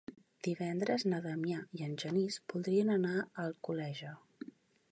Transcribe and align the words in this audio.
Divendres 0.45 1.03
na 1.11 1.19
Damià 1.25 1.59
i 1.79 1.85
en 1.87 1.93
Genís 2.03 2.37
voldrien 2.53 2.89
anar 2.97 3.13
a 3.19 3.29
Alcoleja. 3.47 4.15